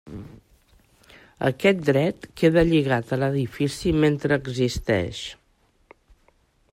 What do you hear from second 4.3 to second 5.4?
existeix.